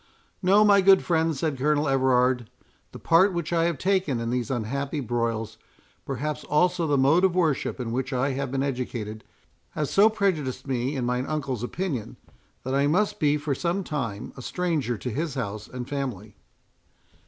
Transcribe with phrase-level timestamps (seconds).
[0.41, 2.49] "No, my good friend," said Colonel Everard;
[2.91, 5.59] "the part which I have taken in these unhappy broils,
[6.07, 9.23] perhaps also the mode of worship in which I have been educated,
[9.73, 12.17] have so prejudiced me in mine uncle's opinion,
[12.63, 16.35] that I must be for some time a stranger to his house and family."